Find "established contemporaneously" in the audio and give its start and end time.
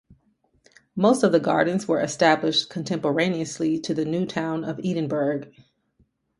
2.01-3.77